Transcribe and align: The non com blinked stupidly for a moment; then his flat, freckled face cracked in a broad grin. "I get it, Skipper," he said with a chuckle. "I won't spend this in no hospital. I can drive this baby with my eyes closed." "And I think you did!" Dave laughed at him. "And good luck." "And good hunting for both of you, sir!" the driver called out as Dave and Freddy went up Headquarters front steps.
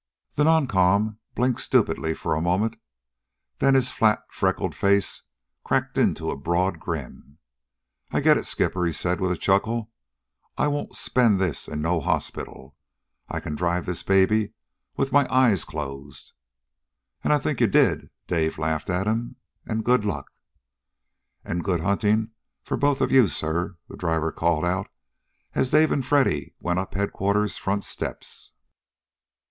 The 0.33 0.43
non 0.45 0.65
com 0.65 1.19
blinked 1.35 1.59
stupidly 1.59 2.15
for 2.15 2.33
a 2.33 2.41
moment; 2.41 2.75
then 3.59 3.75
his 3.75 3.91
flat, 3.91 4.23
freckled 4.31 4.73
face 4.73 5.21
cracked 5.63 5.95
in 5.95 6.17
a 6.19 6.35
broad 6.35 6.79
grin. 6.79 7.37
"I 8.09 8.19
get 8.19 8.35
it, 8.35 8.47
Skipper," 8.47 8.83
he 8.83 8.93
said 8.93 9.21
with 9.21 9.31
a 9.31 9.37
chuckle. 9.37 9.91
"I 10.57 10.69
won't 10.69 10.95
spend 10.95 11.37
this 11.39 11.67
in 11.67 11.83
no 11.83 11.99
hospital. 11.99 12.75
I 13.29 13.39
can 13.41 13.53
drive 13.53 13.85
this 13.85 14.01
baby 14.01 14.53
with 14.97 15.11
my 15.11 15.31
eyes 15.31 15.63
closed." 15.65 16.33
"And 17.23 17.31
I 17.31 17.37
think 17.37 17.61
you 17.61 17.67
did!" 17.67 18.09
Dave 18.25 18.57
laughed 18.57 18.89
at 18.89 19.05
him. 19.05 19.35
"And 19.67 19.85
good 19.85 20.03
luck." 20.03 20.31
"And 21.45 21.63
good 21.63 21.81
hunting 21.81 22.31
for 22.63 22.75
both 22.75 23.01
of 23.01 23.11
you, 23.11 23.27
sir!" 23.27 23.77
the 23.87 23.97
driver 23.97 24.31
called 24.31 24.65
out 24.65 24.87
as 25.53 25.69
Dave 25.69 25.91
and 25.91 26.03
Freddy 26.03 26.55
went 26.59 26.79
up 26.79 26.95
Headquarters 26.95 27.57
front 27.57 27.83
steps. 27.83 28.53